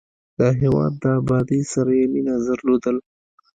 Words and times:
د 0.39 0.41
هېواد 0.61 0.93
د 1.03 1.05
ابادۍ 1.19 1.61
سره 1.73 1.91
یې 1.99 2.05
مینه 2.13 2.35
درلودل. 2.47 2.97